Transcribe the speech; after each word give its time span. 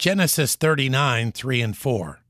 Genesis 0.00 0.56
39, 0.56 1.30
3 1.32 1.60
and 1.60 1.76
4. 1.76 2.20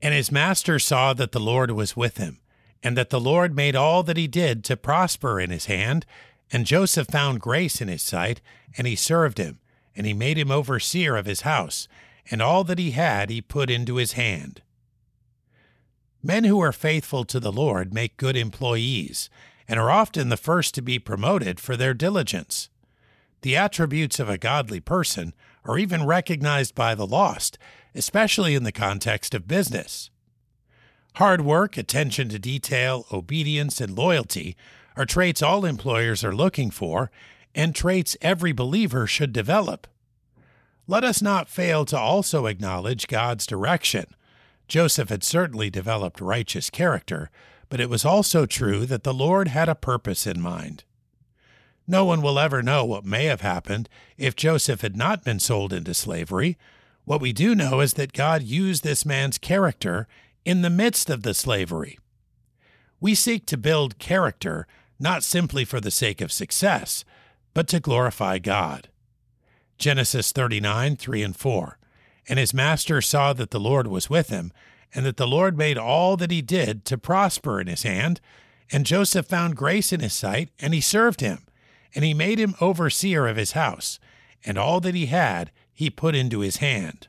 And 0.00 0.14
his 0.14 0.32
master 0.32 0.78
saw 0.78 1.12
that 1.12 1.32
the 1.32 1.38
Lord 1.38 1.70
was 1.72 1.94
with 1.94 2.16
him, 2.16 2.40
and 2.82 2.96
that 2.96 3.10
the 3.10 3.20
Lord 3.20 3.54
made 3.54 3.76
all 3.76 4.02
that 4.04 4.16
he 4.16 4.26
did 4.26 4.64
to 4.64 4.78
prosper 4.78 5.38
in 5.38 5.50
his 5.50 5.66
hand. 5.66 6.06
And 6.50 6.64
Joseph 6.64 7.08
found 7.08 7.42
grace 7.42 7.82
in 7.82 7.88
his 7.88 8.00
sight, 8.00 8.40
and 8.78 8.86
he 8.86 8.96
served 8.96 9.36
him, 9.36 9.58
and 9.94 10.06
he 10.06 10.14
made 10.14 10.38
him 10.38 10.50
overseer 10.50 11.14
of 11.14 11.26
his 11.26 11.42
house, 11.42 11.86
and 12.30 12.40
all 12.40 12.64
that 12.64 12.78
he 12.78 12.92
had 12.92 13.28
he 13.28 13.42
put 13.42 13.68
into 13.68 13.96
his 13.96 14.12
hand. 14.12 14.62
Men 16.22 16.44
who 16.44 16.60
are 16.60 16.72
faithful 16.72 17.26
to 17.26 17.38
the 17.38 17.52
Lord 17.52 17.92
make 17.92 18.16
good 18.16 18.38
employees, 18.38 19.28
and 19.68 19.78
are 19.78 19.90
often 19.90 20.30
the 20.30 20.38
first 20.38 20.74
to 20.76 20.80
be 20.80 20.98
promoted 20.98 21.60
for 21.60 21.76
their 21.76 21.92
diligence. 21.92 22.70
The 23.42 23.54
attributes 23.54 24.18
of 24.18 24.30
a 24.30 24.38
godly 24.38 24.80
person 24.80 25.34
are 25.64 25.78
even 25.78 26.06
recognized 26.06 26.74
by 26.74 26.94
the 26.94 27.06
lost, 27.06 27.58
especially 27.94 28.54
in 28.54 28.64
the 28.64 28.72
context 28.72 29.34
of 29.34 29.48
business. 29.48 30.10
Hard 31.16 31.42
work, 31.42 31.76
attention 31.76 32.28
to 32.30 32.38
detail, 32.38 33.06
obedience, 33.12 33.80
and 33.80 33.96
loyalty 33.96 34.56
are 34.96 35.06
traits 35.06 35.42
all 35.42 35.64
employers 35.64 36.24
are 36.24 36.34
looking 36.34 36.70
for, 36.70 37.10
and 37.54 37.74
traits 37.74 38.16
every 38.22 38.52
believer 38.52 39.06
should 39.06 39.32
develop. 39.32 39.86
Let 40.86 41.04
us 41.04 41.22
not 41.22 41.48
fail 41.48 41.84
to 41.86 41.98
also 41.98 42.46
acknowledge 42.46 43.06
God's 43.06 43.46
direction. 43.46 44.06
Joseph 44.68 45.10
had 45.10 45.22
certainly 45.22 45.70
developed 45.70 46.20
righteous 46.20 46.70
character, 46.70 47.30
but 47.68 47.80
it 47.80 47.90
was 47.90 48.04
also 48.04 48.46
true 48.46 48.86
that 48.86 49.02
the 49.02 49.14
Lord 49.14 49.48
had 49.48 49.68
a 49.68 49.74
purpose 49.74 50.26
in 50.26 50.40
mind. 50.40 50.84
No 51.86 52.04
one 52.04 52.22
will 52.22 52.38
ever 52.38 52.62
know 52.62 52.84
what 52.84 53.04
may 53.04 53.24
have 53.24 53.40
happened 53.40 53.88
if 54.16 54.36
Joseph 54.36 54.80
had 54.82 54.96
not 54.96 55.24
been 55.24 55.40
sold 55.40 55.72
into 55.72 55.94
slavery. 55.94 56.56
What 57.04 57.20
we 57.20 57.32
do 57.32 57.54
know 57.54 57.80
is 57.80 57.94
that 57.94 58.12
God 58.12 58.42
used 58.42 58.84
this 58.84 59.04
man's 59.04 59.38
character 59.38 60.06
in 60.44 60.62
the 60.62 60.70
midst 60.70 61.10
of 61.10 61.22
the 61.22 61.34
slavery. 61.34 61.98
We 63.00 63.14
seek 63.14 63.46
to 63.46 63.56
build 63.56 63.98
character 63.98 64.66
not 65.00 65.24
simply 65.24 65.64
for 65.64 65.80
the 65.80 65.90
sake 65.90 66.20
of 66.20 66.30
success, 66.30 67.04
but 67.54 67.66
to 67.68 67.80
glorify 67.80 68.38
God. 68.38 68.88
Genesis 69.76 70.30
39, 70.30 70.96
3 70.96 71.22
and 71.24 71.36
4. 71.36 71.78
And 72.28 72.38
his 72.38 72.54
master 72.54 73.02
saw 73.02 73.32
that 73.32 73.50
the 73.50 73.58
Lord 73.58 73.88
was 73.88 74.08
with 74.08 74.28
him, 74.28 74.52
and 74.94 75.04
that 75.04 75.16
the 75.16 75.26
Lord 75.26 75.58
made 75.58 75.76
all 75.76 76.16
that 76.16 76.30
he 76.30 76.40
did 76.40 76.84
to 76.84 76.96
prosper 76.96 77.60
in 77.60 77.66
his 77.66 77.82
hand. 77.82 78.20
And 78.70 78.86
Joseph 78.86 79.26
found 79.26 79.56
grace 79.56 79.92
in 79.92 79.98
his 79.98 80.12
sight, 80.12 80.50
and 80.60 80.72
he 80.72 80.80
served 80.80 81.20
him. 81.20 81.46
And 81.94 82.04
he 82.04 82.14
made 82.14 82.38
him 82.38 82.54
overseer 82.60 83.26
of 83.26 83.36
his 83.36 83.52
house, 83.52 83.98
and 84.44 84.58
all 84.58 84.80
that 84.80 84.94
he 84.94 85.06
had 85.06 85.50
he 85.72 85.90
put 85.90 86.14
into 86.14 86.40
his 86.40 86.56
hand. 86.56 87.08